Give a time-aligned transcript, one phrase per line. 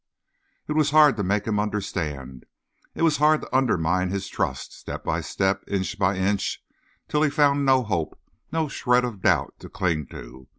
[0.67, 2.47] It was hard to make him understand.
[2.95, 6.65] It was hard to undermine his trust, step by step, inch by inch,
[7.07, 8.19] till he found no hope,
[8.51, 10.47] no shred of doubt to cling to.